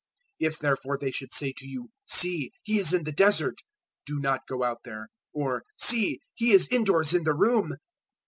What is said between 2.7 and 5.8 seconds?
is in the Desert!' do not go out there: or